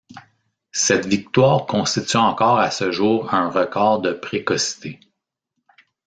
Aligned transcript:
Cette 0.73 1.05
victoire 1.05 1.67
constitue 1.67 2.17
encore 2.17 2.57
à 2.57 2.71
ce 2.71 2.91
jour 2.91 3.31
un 3.35 3.51
record 3.51 4.01
de 4.01 4.13
précocité. 4.13 4.99